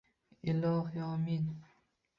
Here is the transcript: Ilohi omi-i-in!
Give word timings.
Ilohi 0.49 0.99
omi-i-in! 1.11 1.47